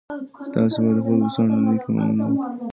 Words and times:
تاسي 0.53 0.77
باید 0.83 0.95
د 0.97 1.03
خپلو 1.03 1.19
دوستانو 1.21 1.53
له 1.57 1.61
نېکۍ 1.67 1.89
مننه 1.95 2.23
وکړئ. 2.27 2.67